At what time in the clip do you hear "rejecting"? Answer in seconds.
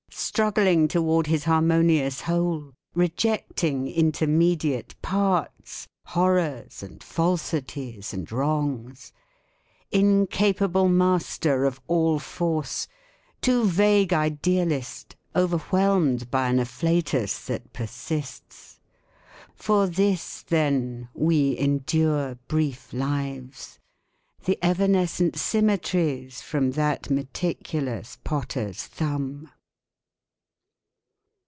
2.95-3.87